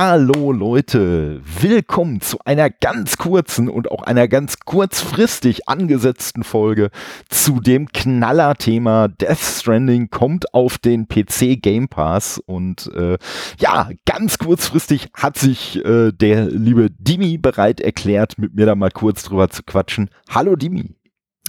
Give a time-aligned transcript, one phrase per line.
[0.00, 6.90] Hallo Leute, willkommen zu einer ganz kurzen und auch einer ganz kurzfristig angesetzten Folge
[7.28, 13.18] zu dem Knallerthema Death Stranding kommt auf den PC Game Pass und äh,
[13.58, 18.92] ja, ganz kurzfristig hat sich äh, der liebe Dimi bereit erklärt, mit mir da mal
[18.92, 20.10] kurz drüber zu quatschen.
[20.30, 20.94] Hallo Dimi.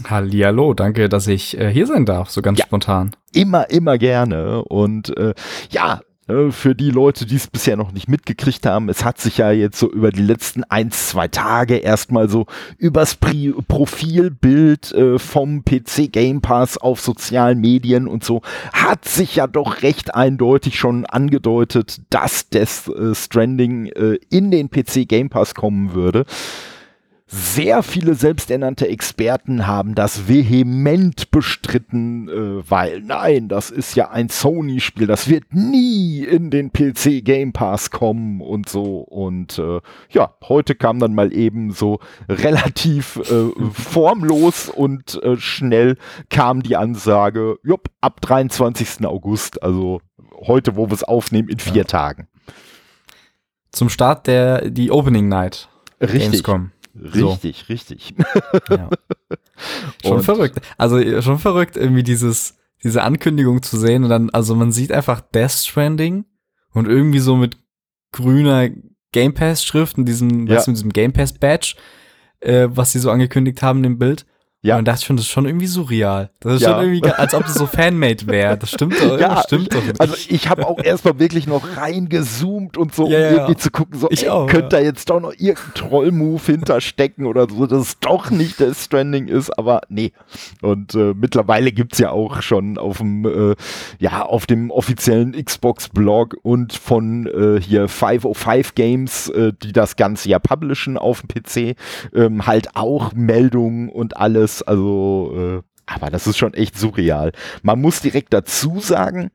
[0.06, 3.12] Hallihallo, danke, dass ich äh, hier sein darf, so ganz ja, spontan.
[3.32, 4.64] Immer, immer gerne.
[4.64, 5.36] Und äh,
[5.70, 6.00] ja,
[6.52, 9.80] für die Leute, die es bisher noch nicht mitgekriegt haben, es hat sich ja jetzt
[9.80, 12.46] so über die letzten ein, zwei Tage erstmal so
[12.78, 18.42] übers Pri Profilbild äh, vom PC Game Pass auf sozialen Medien und so,
[18.74, 24.70] hat sich ja doch recht eindeutig schon angedeutet, dass Death äh, Stranding äh, in den
[24.70, 26.26] PC Game Pass kommen würde.
[27.32, 34.30] Sehr viele selbsternannte Experten haben das vehement bestritten, äh, weil nein, das ist ja ein
[34.30, 39.02] Sony-Spiel, das wird nie in den PC Game Pass kommen und so.
[39.02, 45.98] Und äh, ja, heute kam dann mal eben so relativ äh, formlos und äh, schnell
[46.32, 49.06] kam die Ansage, jupp, ab 23.
[49.06, 50.02] August, also
[50.48, 51.84] heute, wo wir es aufnehmen, in vier ja.
[51.84, 52.28] Tagen.
[53.72, 55.70] Zum Start der die Opening Night.
[56.02, 56.22] Richtig.
[56.22, 56.72] Gamescom.
[57.02, 57.74] Richtig, so.
[57.74, 58.14] richtig.
[58.70, 58.90] Ja.
[60.04, 60.60] Schon und verrückt.
[60.78, 65.20] Also schon verrückt, irgendwie dieses, diese Ankündigung zu sehen und dann, also man sieht einfach
[65.20, 66.26] Death Stranding
[66.72, 67.58] und irgendwie so mit
[68.12, 68.70] grüner
[69.12, 70.56] Game Pass Schrift und diesem, ja.
[70.56, 71.76] weißt du, mit diesem Game Pass Badge,
[72.40, 74.26] äh, was sie so angekündigt haben im Bild.
[74.62, 74.78] Ja.
[74.78, 76.32] Und dachte schon, das ist schon irgendwie surreal.
[76.42, 76.72] Das ist ja.
[76.74, 78.58] schon irgendwie, als ob das so Fanmade wäre.
[78.58, 80.02] Das stimmt doch, ja, stimmt doch nicht.
[80.02, 83.98] Also ich habe auch erstmal wirklich noch reingezoomt und so, um ja, irgendwie zu gucken,
[83.98, 87.80] so, ich ey, auch, könnte da jetzt doch noch irgendein Trollmove hinterstecken oder so, dass
[87.80, 90.12] es doch nicht der Stranding ist, aber nee.
[90.62, 93.56] Und äh, mittlerweile gibt's ja auch schon auf dem, äh,
[94.00, 100.28] ja, auf dem offiziellen Xbox-Blog und von äh, hier 505 Games, äh, die das Ganze
[100.28, 101.78] ja publishen auf dem PC,
[102.14, 104.64] ähm, halt auch Meldungen und alles alles.
[104.64, 107.32] Also, äh, aber das ist schon echt surreal.
[107.64, 109.32] Man muss direkt dazu sagen,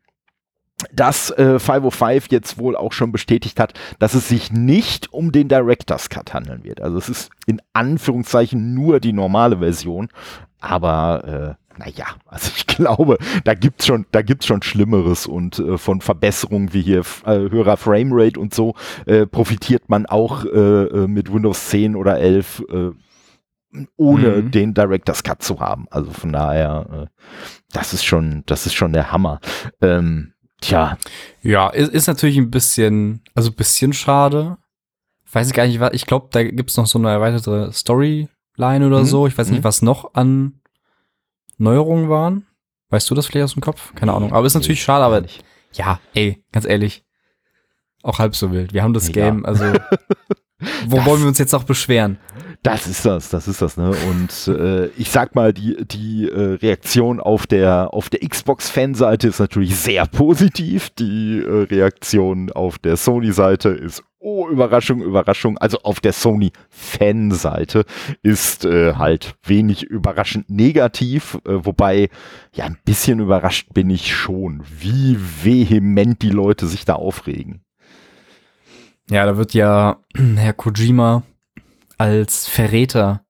[0.92, 5.48] dass äh, 505 jetzt wohl auch schon bestätigt hat, dass es sich nicht um den
[5.48, 6.80] Director's Cut handeln wird.
[6.80, 10.08] Also es ist in Anführungszeichen nur die normale Version,
[10.60, 14.06] aber äh, naja, also ich glaube, da gibt's schon,
[14.42, 18.74] schon Schlimmeres und äh, von Verbesserungen wie hier äh, höherer Framerate und so
[19.06, 22.90] äh, profitiert man auch äh, äh mit Windows 10 oder 11 äh,
[23.96, 24.50] ohne mhm.
[24.50, 25.86] den Director's Cut zu haben.
[25.90, 27.22] Also von daher, äh,
[27.72, 29.40] das ist schon, das ist schon der Hammer.
[29.80, 30.98] Ähm, tja.
[31.42, 34.56] Ja, ist, ist natürlich ein bisschen, also ein bisschen schade.
[35.26, 38.28] Ich weiß gar nicht, was, ich glaube, da gibt's noch so eine erweiterte Storyline
[38.86, 39.06] oder mhm.
[39.06, 39.26] so.
[39.26, 39.64] Ich weiß nicht, mhm.
[39.64, 40.60] was noch an
[41.58, 42.46] Neuerungen waren.
[42.90, 43.94] Weißt du das vielleicht aus dem Kopf?
[43.94, 44.32] Keine Ahnung.
[44.32, 45.44] Aber ist natürlich nee, schade, aber nicht.
[45.72, 47.04] ja, ey, ganz ehrlich.
[48.02, 48.72] Auch halb so wild.
[48.72, 49.14] Wir haben das ja.
[49.14, 49.64] Game, also
[50.86, 52.18] wo das, wollen wir uns jetzt auch beschweren?
[52.64, 53.90] Das ist das, das ist das, ne?
[54.08, 59.38] Und äh, ich sag mal, die, die äh, Reaktion auf der, auf der Xbox-Fanseite ist
[59.38, 60.88] natürlich sehr positiv.
[60.88, 65.58] Die äh, Reaktion auf der Sony-Seite ist, oh, Überraschung, Überraschung.
[65.58, 67.84] Also auf der Sony-Fanseite
[68.22, 72.08] ist äh, halt wenig überraschend negativ, äh, wobei,
[72.54, 77.60] ja, ein bisschen überrascht bin ich schon, wie vehement die Leute sich da aufregen.
[79.10, 79.98] Ja, da wird ja
[80.36, 81.24] Herr Kojima
[82.04, 83.24] als Verräter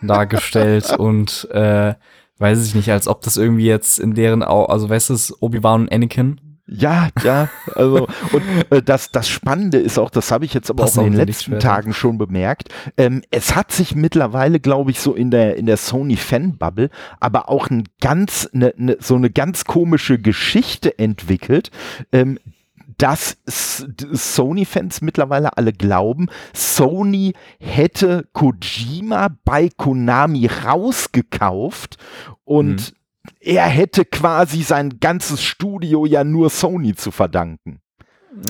[0.00, 1.94] dargestellt und äh,
[2.38, 5.82] weiß ich nicht, als ob das irgendwie jetzt in deren, Au also weißt du, Obi-Wan
[5.82, 6.40] und Anakin.
[6.68, 10.84] Ja, ja, also und äh, das, das Spannende ist auch, das habe ich jetzt aber
[10.84, 15.00] Passen auch in den letzten Tagen schon bemerkt, ähm, es hat sich mittlerweile, glaube ich,
[15.00, 19.64] so in der, in der Sony-Fan-Bubble, aber auch ein ganz, ne, ne, so eine ganz
[19.64, 21.70] komische Geschichte entwickelt,
[22.12, 22.38] ähm,
[22.98, 31.98] dass Sony-Fans mittlerweile alle glauben, Sony hätte Kojima bei Konami rausgekauft
[32.44, 32.96] und mhm.
[33.40, 37.80] er hätte quasi sein ganzes Studio ja nur Sony zu verdanken.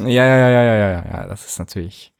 [0.00, 2.12] Ja, ja, ja, ja, ja, ja, ja, das ist natürlich.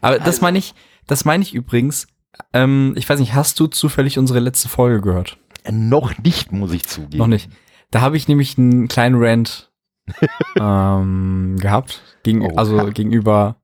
[0.00, 0.74] Aber das meine ich,
[1.06, 2.06] das meine ich übrigens.
[2.52, 5.38] Ähm, ich weiß nicht, hast du zufällig unsere letzte Folge gehört?
[5.70, 7.18] Noch nicht, muss ich zugeben.
[7.18, 7.48] Noch nicht.
[7.90, 9.70] Da habe ich nämlich einen kleinen Rant
[10.60, 12.02] ähm, gehabt.
[12.22, 12.84] Gegen, oh, also ja.
[12.90, 13.56] gegenüber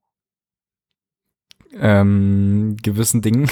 [1.79, 3.50] ähm, gewissen Dingen.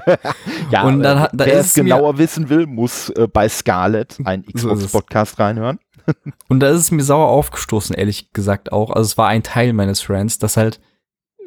[0.70, 4.44] ja, und dann hat, da wer es genauer wissen will, muss äh, bei Scarlett einen
[4.46, 5.78] Xbox-Podcast reinhören.
[6.48, 8.90] und da ist es mir sauer aufgestoßen, ehrlich gesagt auch.
[8.90, 10.80] Also es war ein Teil meines Friends, dass halt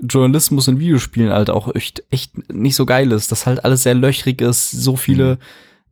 [0.01, 3.95] Journalismus in Videospielen halt auch echt, echt nicht so geil ist, dass halt alles sehr
[3.95, 5.39] löchrig ist, so viele mhm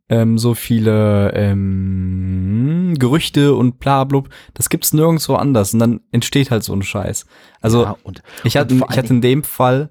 [0.09, 4.29] ähm, so viele ähm, Gerüchte und bla blub.
[4.53, 7.25] Das gibt's nirgendwo anders und dann entsteht halt so ein Scheiß.
[7.61, 9.89] Also ja, und, ich, hatte, ich hatte in dem Fall,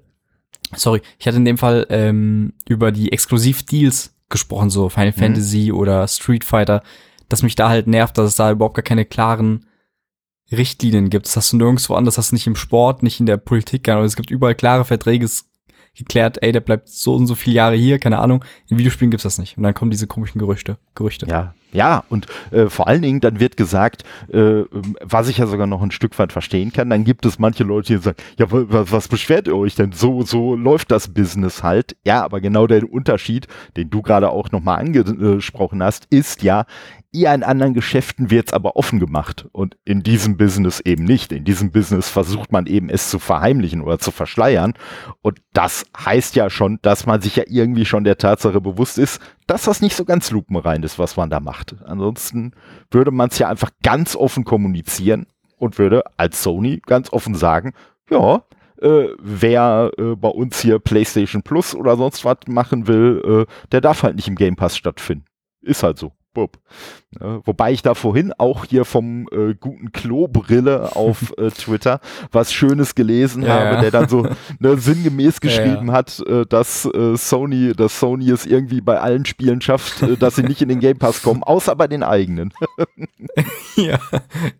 [0.75, 5.19] sorry, ich hatte in dem Fall ähm, über die Exklusiv-Deals gesprochen, so Final mhm.
[5.19, 6.81] Fantasy oder Street Fighter,
[7.29, 9.65] dass mich da halt nervt, dass es da überhaupt gar keine klaren
[10.51, 11.25] Richtlinien gibt.
[11.25, 13.89] Das hast du nirgendwo anders, das hast du nicht im Sport, nicht in der Politik,
[13.89, 15.49] aber es gibt überall klare Verträge, es
[15.95, 18.43] geklärt, ey, der bleibt so und so viele Jahre hier, keine Ahnung.
[18.67, 19.57] In Videospielen gibt's das nicht.
[19.57, 20.77] Und dann kommen diese komischen Gerüchte.
[20.95, 21.27] Gerüchte.
[21.27, 24.63] Ja, ja, und äh, vor allen Dingen, dann wird gesagt, äh,
[25.01, 27.93] was ich ja sogar noch ein Stück weit verstehen kann, dann gibt es manche Leute,
[27.93, 29.91] die sagen, ja, was, was beschwert ihr euch denn?
[29.91, 31.97] So, so läuft das Business halt.
[32.05, 36.65] Ja, aber genau der Unterschied, den du gerade auch nochmal angesprochen hast, ist ja,
[37.15, 41.31] eher in anderen Geschäften wird es aber offen gemacht und in diesem Business eben nicht.
[41.31, 44.73] In diesem Business versucht man eben es zu verheimlichen oder zu verschleiern
[45.21, 49.21] und das heißt ja schon, dass man sich ja irgendwie schon der Tatsache bewusst ist,
[49.47, 51.75] dass das nicht so ganz lupenrein ist, was man da macht.
[51.85, 52.51] Ansonsten
[52.91, 55.27] würde man es ja einfach ganz offen kommunizieren
[55.57, 57.73] und würde als Sony ganz offen sagen,
[58.09, 58.43] ja,
[58.81, 63.81] äh, wer äh, bei uns hier PlayStation Plus oder sonst was machen will, äh, der
[63.81, 65.25] darf halt nicht im Game Pass stattfinden.
[65.61, 66.11] Ist halt so.
[66.35, 66.59] Bub.
[67.19, 71.99] Ja, wobei ich da vorhin auch hier vom äh, guten Klobrille auf äh, Twitter
[72.31, 73.81] was Schönes gelesen ja, habe, ja.
[73.81, 74.27] der dann so
[74.59, 79.61] ne, sinngemäß geschrieben hat, äh, dass äh, Sony, dass Sony es irgendwie bei allen Spielen
[79.61, 82.53] schafft, äh, dass sie nicht in den Game Pass kommen, außer bei den eigenen.
[83.75, 83.97] ja,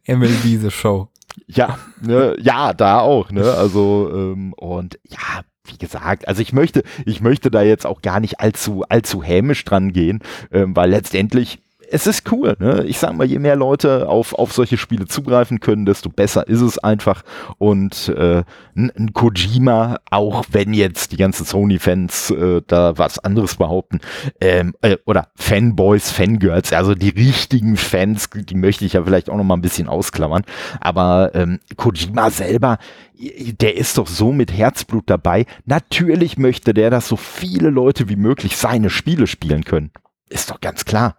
[0.07, 1.10] MLB The Show.
[1.48, 3.54] Ja, ne, ja, da auch, ne?
[3.54, 8.19] Also, ähm, und ja, wie gesagt, also ich möchte, ich möchte da jetzt auch gar
[8.19, 10.19] nicht allzu, allzu hämisch dran gehen,
[10.51, 12.55] ähm, weil letztendlich es ist cool.
[12.59, 12.83] Ne?
[12.87, 16.61] Ich sag mal, je mehr Leute auf, auf solche Spiele zugreifen können, desto besser ist
[16.61, 17.23] es einfach.
[17.57, 18.43] Und äh,
[18.75, 23.99] ein, Kojima, auch wenn jetzt die ganzen Sony-Fans äh, da was anderes behaupten,
[24.41, 29.37] ähm, äh, oder Fanboys, Fangirls, also die richtigen Fans, die möchte ich ja vielleicht auch
[29.37, 30.43] noch mal ein bisschen ausklammern.
[30.79, 32.77] Aber ähm, Kojima selber,
[33.17, 35.45] der ist doch so mit Herzblut dabei.
[35.65, 39.91] Natürlich möchte der, dass so viele Leute wie möglich seine Spiele spielen können.
[40.29, 41.15] Ist doch ganz klar.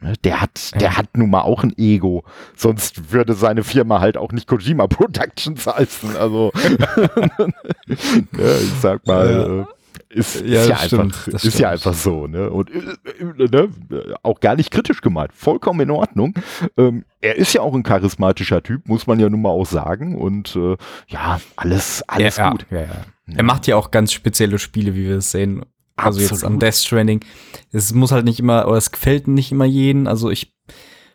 [0.00, 2.24] Ne, der hat, der hat nun mal auch ein Ego.
[2.56, 6.16] Sonst würde seine Firma halt auch nicht Kojima Productions heißen.
[6.16, 7.46] Also, ja,
[7.88, 9.74] ich sag mal, äh,
[10.10, 12.50] ist, ja, ist, ja, einfach, ist ja einfach so, ne?
[12.50, 12.78] Und äh,
[13.20, 13.68] äh, ne?
[14.22, 15.32] auch gar nicht kritisch gemeint.
[15.34, 16.34] Vollkommen in Ordnung.
[16.76, 20.16] Ähm, er ist ja auch ein charismatischer Typ, muss man ja nun mal auch sagen.
[20.16, 20.76] Und äh,
[21.08, 22.66] ja, alles, alles ja, gut.
[22.70, 22.86] Ja,
[23.34, 25.64] er macht ja auch ganz spezielle Spiele, wie wir es sehen.
[25.98, 26.30] Also Absolut.
[26.30, 27.24] jetzt am Death Stranding.
[27.72, 30.06] Es muss halt nicht immer, oder es gefällt nicht immer jeden.
[30.06, 30.54] Also ich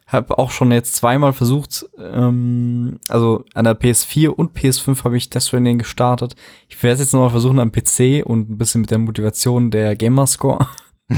[0.05, 5.29] habe auch schon jetzt zweimal versucht, ähm, also an der PS4 und PS5 habe ich
[5.29, 6.35] Death Stranding gestartet.
[6.67, 9.95] Ich werde es jetzt nochmal versuchen am PC und ein bisschen mit der Motivation der
[9.95, 10.67] Gamerscore.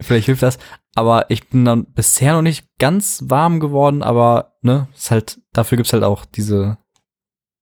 [0.00, 0.58] Vielleicht hilft das.
[0.94, 5.76] Aber ich bin dann bisher noch nicht ganz warm geworden, aber ne, ist halt, dafür
[5.76, 6.78] gibt's halt auch diese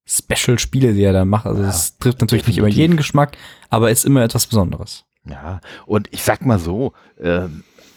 [0.07, 1.47] Special-Spiele, die er da macht.
[1.47, 2.47] Also es trifft natürlich definitiv.
[2.47, 3.37] nicht immer jeden Geschmack,
[3.71, 5.05] aber ist immer etwas Besonderes.
[5.25, 7.49] Ja, und ich sag mal so, äh,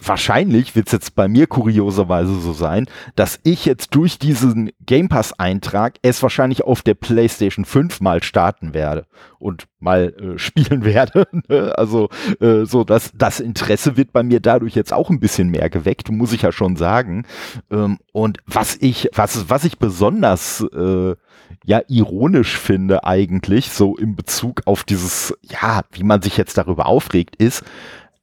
[0.08, 2.86] wahrscheinlich wird es jetzt bei mir kurioserweise so sein,
[3.16, 8.74] dass ich jetzt durch diesen Game Pass-Eintrag es wahrscheinlich auf der PlayStation 5 mal starten
[8.74, 9.08] werde
[9.40, 11.28] und mal äh, spielen werde.
[11.50, 11.74] Ne?
[11.78, 15.70] also äh, so, dass das Interesse wird bei mir dadurch jetzt auch ein bisschen mehr
[15.70, 17.26] geweckt, muss ich ja schon sagen.
[17.72, 21.16] Ähm, und was ich, was, was ich besonders äh,
[21.64, 26.88] ja ironisch finde eigentlich, so in Bezug auf dieses, ja, wie man sich jetzt darüber
[26.88, 27.64] aufregt, ist,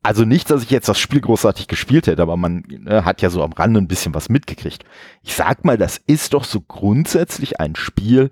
[0.02, 3.30] also nicht, dass ich jetzt das Spiel großartig gespielt hätte, aber man ne, hat ja
[3.30, 4.84] so am Rande ein bisschen was mitgekriegt.
[5.22, 8.30] Ich sag mal, das ist doch so grundsätzlich ein Spiel,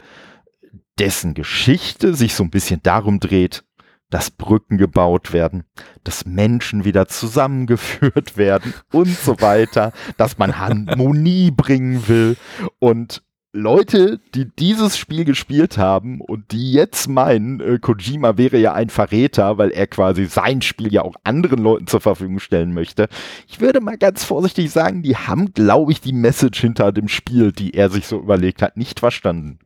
[0.99, 3.65] dessen Geschichte sich so ein bisschen darum dreht,
[4.11, 5.63] dass Brücken gebaut werden,
[6.03, 12.37] dass Menschen wieder zusammengeführt werden und so weiter, dass man Harmonie bringen will
[12.81, 18.75] und Leute, die dieses Spiel gespielt haben und die jetzt meinen, äh, Kojima wäre ja
[18.75, 23.09] ein Verräter, weil er quasi sein Spiel ja auch anderen Leuten zur Verfügung stellen möchte.
[23.49, 27.51] Ich würde mal ganz vorsichtig sagen, die haben, glaube ich, die Message hinter dem Spiel,
[27.51, 29.59] die er sich so überlegt hat, nicht verstanden.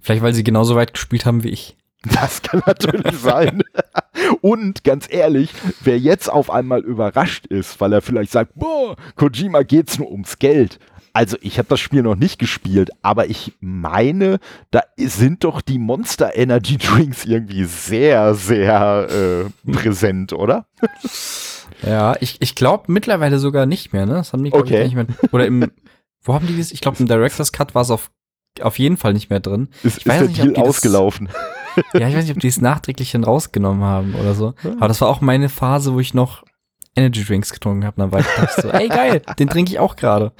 [0.00, 1.76] Vielleicht, weil sie genauso weit gespielt haben wie ich.
[2.12, 3.62] Das kann natürlich sein.
[4.40, 5.50] Und ganz ehrlich,
[5.82, 10.38] wer jetzt auf einmal überrascht ist, weil er vielleicht sagt, boah, Kojima geht's nur ums
[10.38, 10.78] Geld,
[11.14, 14.40] also ich habe das Spiel noch nicht gespielt, aber ich meine,
[14.72, 20.66] da sind doch die Monster Energy Drinks irgendwie sehr, sehr äh, präsent, oder?
[21.82, 24.14] Ja, ich, ich glaube mittlerweile sogar nicht mehr, ne?
[24.14, 24.84] Das haben die okay.
[24.84, 25.06] nicht mehr.
[25.32, 25.70] Oder im,
[26.22, 26.72] wo haben die das?
[26.72, 28.10] Ich glaube im Director's Cut war es auf,
[28.60, 29.68] auf jeden Fall nicht mehr drin.
[29.82, 31.28] Ist, ich weiß ist der nicht, Deal ausgelaufen?
[31.74, 34.54] Das, ja, ich weiß nicht, ob die es nachträglich dann rausgenommen haben oder so.
[34.78, 36.44] Aber das war auch meine Phase, wo ich noch
[36.96, 40.32] Energy Drinks getrunken habe, dann war ich so, ey geil, den trinke ich auch gerade.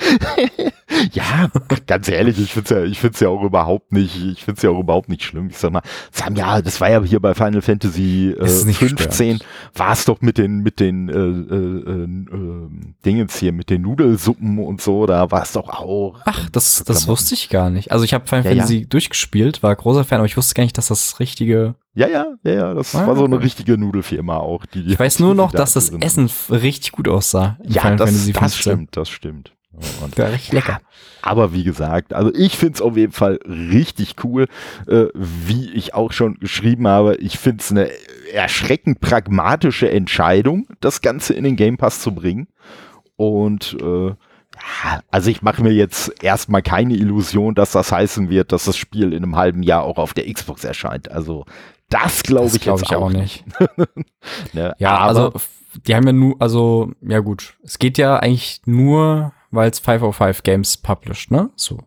[1.13, 1.51] ja,
[1.87, 4.63] ganz ehrlich, ich finde es ja, ich find's ja auch überhaupt nicht, ich finde es
[4.63, 5.49] ja auch überhaupt nicht schlimm.
[5.51, 5.83] Ich sag mal,
[6.13, 9.41] das haben ja, das war ja hier bei Final Fantasy äh, 15,
[9.75, 14.59] war es doch mit den, mit den äh, äh, äh, Dingens hier, mit den Nudelsuppen
[14.59, 16.21] und so, da war es doch auch.
[16.25, 17.91] Ach, das, das wusste ich gar nicht.
[17.91, 18.87] Also ich habe Final ja, Fantasy ja.
[18.87, 22.53] durchgespielt, war großer Fan, aber ich wusste gar nicht, dass das richtige ja, ja, ja,
[22.53, 24.67] ja, das ah, war so eine richtige Nudelfirma auch.
[24.67, 27.57] Die, die ich weiß nur noch, dass das Essen richtig gut aussah.
[27.63, 29.53] Ja, das, das stimmt, das stimmt.
[30.03, 30.81] Und, ja, recht lecker.
[31.23, 34.47] aber wie gesagt, also ich finde es auf jeden Fall richtig cool,
[34.87, 37.17] äh, wie ich auch schon geschrieben habe.
[37.17, 37.91] Ich finde es eine
[38.33, 42.47] erschreckend pragmatische Entscheidung, das Ganze in den Game Pass zu bringen.
[43.17, 44.13] Und äh,
[45.11, 49.13] also ich mache mir jetzt erstmal keine Illusion, dass das heißen wird, dass das Spiel
[49.13, 51.11] in einem halben Jahr auch auf der Xbox erscheint.
[51.11, 51.47] Also
[51.89, 53.45] das glaube ich glaub ich auch, nicht.
[54.53, 55.33] ne, ja, also
[55.87, 60.43] die haben ja nur, also ja gut, es geht ja eigentlich nur weil es 505
[60.43, 61.51] Games published, ne?
[61.57, 61.79] So.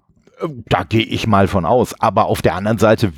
[0.70, 2.00] Da gehe ich mal von aus.
[2.00, 3.12] Aber auf der anderen Seite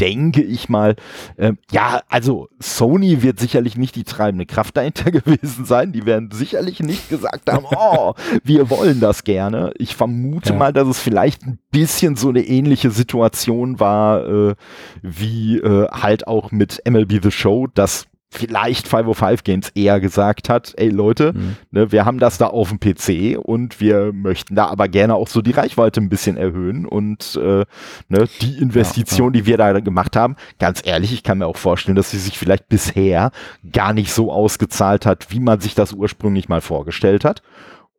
[0.00, 0.96] denke ich mal,
[1.36, 5.92] äh, ja, also Sony wird sicherlich nicht die treibende Kraft dahinter gewesen sein.
[5.92, 9.72] Die werden sicherlich nicht gesagt haben, oh, wir wollen das gerne.
[9.78, 10.56] Ich vermute ja.
[10.56, 14.54] mal, dass es vielleicht ein bisschen so eine ähnliche Situation war, äh,
[15.02, 20.74] wie äh, halt auch mit MLB The Show, dass vielleicht 505 Games eher gesagt hat,
[20.76, 21.56] ey Leute, mhm.
[21.70, 25.28] ne, wir haben das da auf dem PC und wir möchten da aber gerne auch
[25.28, 27.64] so die Reichweite ein bisschen erhöhen und äh,
[28.08, 29.42] ne, die Investition, ja, ja.
[29.42, 32.38] die wir da gemacht haben, ganz ehrlich, ich kann mir auch vorstellen, dass sie sich
[32.38, 33.30] vielleicht bisher
[33.72, 37.42] gar nicht so ausgezahlt hat, wie man sich das ursprünglich mal vorgestellt hat.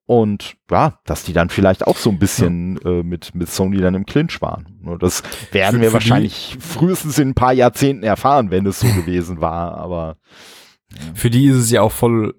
[0.08, 3.00] Und ja, dass die dann vielleicht auch so ein bisschen ja.
[3.00, 4.80] äh, mit, mit Sony dann im Clinch waren.
[5.00, 8.88] Das werden für, wir für wahrscheinlich frühestens in ein paar Jahrzehnten erfahren, wenn es so
[8.94, 9.78] gewesen war.
[9.78, 10.18] Aber
[10.92, 10.98] ja.
[11.16, 12.36] für die ist es ja auch voll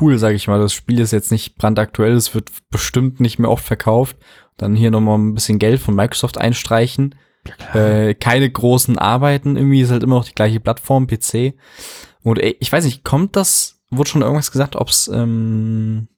[0.00, 0.60] cool, sag ich mal.
[0.60, 4.18] Das Spiel ist jetzt nicht brandaktuell, es wird bestimmt nicht mehr oft verkauft.
[4.58, 7.14] Dann hier nochmal ein bisschen Geld von Microsoft einstreichen.
[7.72, 11.54] Äh, keine großen Arbeiten, irgendwie ist halt immer noch die gleiche Plattform, PC.
[12.22, 16.08] Und ey, ich weiß nicht, kommt das, wurde schon irgendwas gesagt, ob's ähm,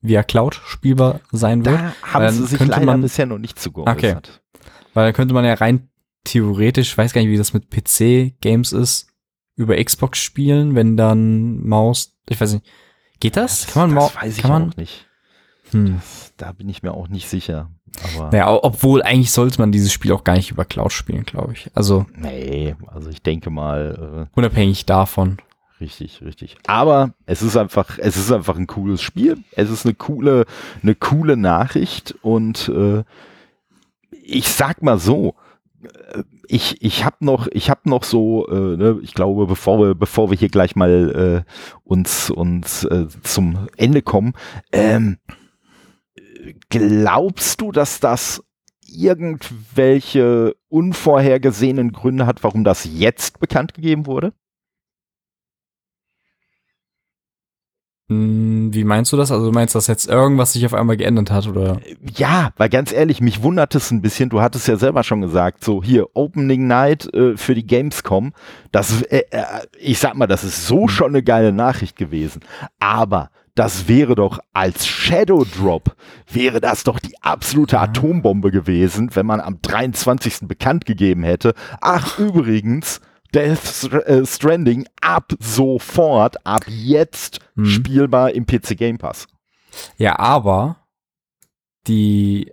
[0.00, 1.78] via Cloud spielbar sein wird.
[1.78, 4.16] Da haben sie sich leider man, bisher noch nicht zu Okay.
[4.94, 5.88] Weil dann könnte man ja rein
[6.24, 9.08] theoretisch, weiß gar nicht, wie das mit PC-Games ist,
[9.56, 12.66] über Xbox spielen, wenn dann Maus, ich weiß nicht,
[13.20, 13.66] geht das?
[13.66, 14.70] das kann man Maus, weiß ich kann man?
[14.70, 15.06] auch nicht.
[15.70, 15.96] Hm.
[15.96, 17.70] Das, da bin ich mir auch nicht sicher.
[18.14, 21.52] Aber naja, obwohl eigentlich sollte man dieses Spiel auch gar nicht über Cloud spielen, glaube
[21.52, 21.70] ich.
[21.74, 22.06] Also.
[22.16, 24.28] Nee, also ich denke mal.
[24.32, 25.38] Äh, unabhängig davon.
[25.80, 26.56] Richtig, richtig.
[26.66, 29.38] Aber es ist einfach, es ist einfach ein cooles Spiel.
[29.52, 30.44] Es ist eine coole,
[30.82, 33.02] eine coole Nachricht und äh,
[34.22, 35.34] ich sag mal so,
[35.82, 39.94] äh, ich, ich habe noch, ich habe noch so, äh, ne, ich glaube, bevor wir,
[39.94, 41.50] bevor wir hier gleich mal äh,
[41.84, 44.34] uns, uns äh, zum Ende kommen,
[44.72, 45.16] ähm,
[46.68, 48.42] glaubst du, dass das
[48.86, 54.32] irgendwelche unvorhergesehenen Gründe hat, warum das jetzt bekannt gegeben wurde?
[58.12, 59.30] Wie meinst du das?
[59.30, 61.80] Also du meinst, dass jetzt irgendwas sich auf einmal geändert hat, oder?
[62.16, 64.30] Ja, weil ganz ehrlich, mich wundert es ein bisschen.
[64.30, 68.32] Du hattest ja selber schon gesagt, so hier Opening Night äh, für die Gamescom.
[68.72, 69.44] Das, äh, äh,
[69.78, 70.88] ich sag mal, das ist so hm.
[70.88, 72.40] schon eine geile Nachricht gewesen.
[72.80, 75.94] Aber das wäre doch als Shadow Drop,
[76.32, 80.48] wäre das doch die absolute Atombombe gewesen, wenn man am 23.
[80.48, 81.54] bekannt gegeben hätte.
[81.80, 83.00] Ach, übrigens,
[83.34, 87.64] Death äh, Stranding ab sofort, ab jetzt hm.
[87.66, 89.26] spielbar im PC Game Pass.
[89.96, 90.76] Ja, aber
[91.86, 92.52] die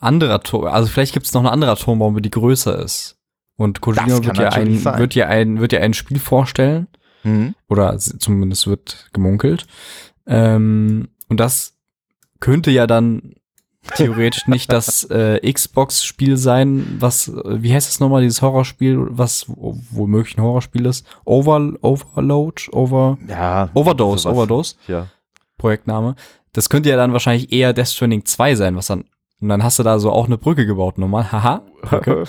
[0.00, 3.16] andere Atom, also vielleicht gibt es noch eine andere Atombombe, die größer ist.
[3.56, 6.88] Und Kojima wird ja, ein, wird ja ein, wird ja ein Spiel vorstellen.
[7.22, 7.54] Mhm.
[7.68, 9.66] Oder zumindest wird gemunkelt.
[10.26, 11.76] Ähm, und das
[12.40, 13.34] könnte ja dann
[13.96, 20.36] theoretisch nicht das äh, Xbox-Spiel sein, was, wie heißt es nochmal, dieses Horrorspiel, was womöglich
[20.36, 21.06] ein Horrorspiel ist?
[21.24, 22.62] Over, Overload?
[22.72, 24.36] Over, ja, Overdose, sowas.
[24.36, 24.74] Overdose.
[24.88, 25.06] Ja.
[25.58, 26.16] Projektname.
[26.52, 29.04] Das könnte ja dann wahrscheinlich eher Death Stranding 2 sein, was dann,
[29.40, 32.24] und dann hast du da so auch eine Brücke gebaut nochmal, haha, Brücke.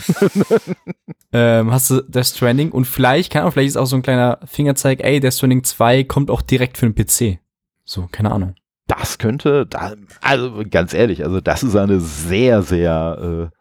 [1.31, 4.39] ähm, hast du Death Stranding und vielleicht, kann auch, vielleicht ist auch so ein kleiner
[4.45, 7.39] Fingerzeig, ey, Death Stranding 2 kommt auch direkt für den PC.
[7.83, 8.55] So, keine Ahnung
[8.87, 13.55] das könnte, da, also ganz ehrlich, also das ist eine sehr, sehr äh,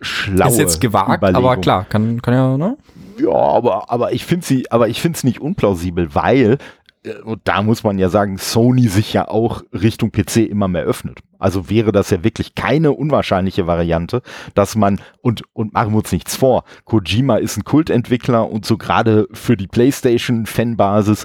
[0.00, 2.76] schlaue Ist jetzt gewagt, aber klar, kann, kann ja, ne?
[3.18, 6.58] Ja, aber, aber ich finde sie, aber ich finde es nicht unplausibel, weil,
[7.04, 10.82] äh, und da muss man ja sagen, Sony sich ja auch Richtung PC immer mehr
[10.82, 11.20] öffnet.
[11.38, 14.22] Also wäre das ja wirklich keine unwahrscheinliche Variante,
[14.54, 18.76] dass man, und, und machen wir uns nichts vor, Kojima ist ein Kultentwickler und so
[18.76, 21.24] gerade für die PlayStation-Fanbasis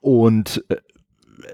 [0.00, 0.76] und äh,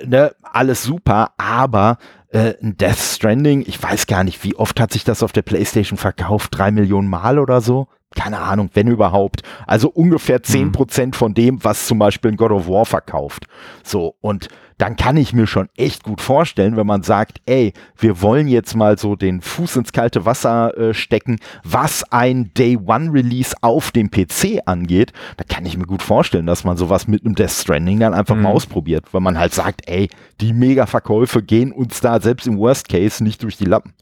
[0.04, 1.98] ne, alles super, aber
[2.30, 5.42] äh, ein Death Stranding, ich weiß gar nicht, wie oft hat sich das auf der
[5.42, 6.56] PlayStation verkauft?
[6.56, 7.88] Drei Millionen Mal oder so?
[8.14, 9.42] keine Ahnung, wenn überhaupt.
[9.66, 10.72] Also ungefähr zehn mhm.
[10.72, 13.46] Prozent von dem, was zum Beispiel ein God of War verkauft.
[13.82, 14.48] So, und
[14.82, 18.74] dann kann ich mir schon echt gut vorstellen, wenn man sagt, ey, wir wollen jetzt
[18.74, 23.92] mal so den Fuß ins kalte Wasser äh, stecken, was ein Day One Release auf
[23.92, 27.52] dem PC angeht, da kann ich mir gut vorstellen, dass man sowas mit einem Death
[27.52, 28.42] Stranding dann einfach mhm.
[28.42, 30.10] mal ausprobiert, weil man halt sagt, ey,
[30.40, 33.92] die Mega-Verkäufe gehen uns da selbst im Worst Case nicht durch die Lappen.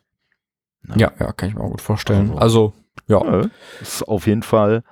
[0.97, 2.31] Ja, ja, kann ich mir auch gut vorstellen.
[2.39, 2.73] Also,
[3.07, 3.43] also ja.
[3.43, 3.47] ja.
[3.83, 4.83] Ist auf jeden Fall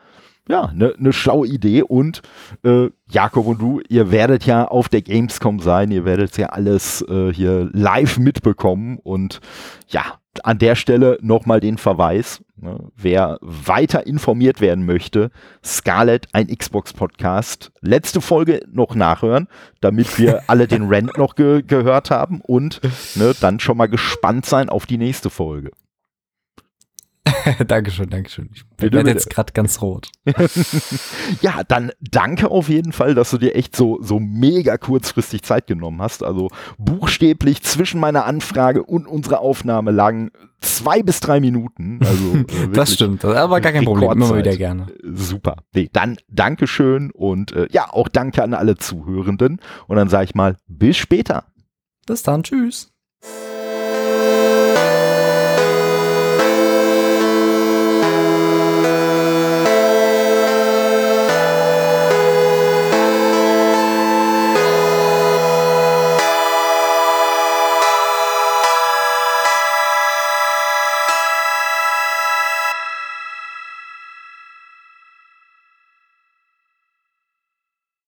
[0.49, 2.23] ja, eine ne schlaue Idee und
[2.65, 7.03] äh, Jakob und du, ihr werdet ja auf der Gamescom sein, ihr werdet ja alles
[7.03, 9.41] äh, hier live mitbekommen und
[9.89, 15.31] ja, an der Stelle nochmal den Verweis, ne, wer weiter informiert werden möchte,
[15.65, 19.49] Scarlett, ein Xbox-Podcast, letzte Folge noch nachhören,
[19.81, 22.81] damit wir alle den Rant noch ge gehört haben und
[23.17, 25.73] ne, dann schon mal gespannt sein auf die nächste Folge.
[27.67, 28.51] Dankeschön, Dankeschön.
[28.53, 30.11] Ich bitte, werde jetzt gerade ganz rot.
[31.41, 35.67] ja, dann danke auf jeden Fall, dass du dir echt so, so mega kurzfristig Zeit
[35.67, 36.23] genommen hast.
[36.23, 40.31] Also buchstäblich zwischen meiner Anfrage und unserer Aufnahme lagen
[40.61, 42.01] zwei bis drei Minuten.
[42.03, 44.87] Also, äh, das stimmt, aber gar kein Problem, immer wieder gerne.
[45.03, 45.57] Super.
[45.75, 49.61] Nee, dann Dankeschön und äh, ja, auch danke an alle Zuhörenden.
[49.87, 51.45] Und dann sage ich mal, bis später.
[52.07, 52.91] Bis dann, tschüss.